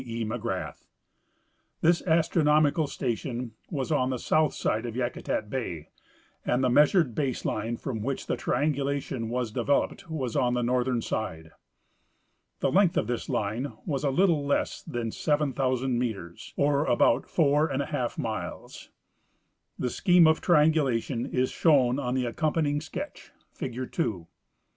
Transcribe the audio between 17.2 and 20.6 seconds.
four and a half miles. The scheme of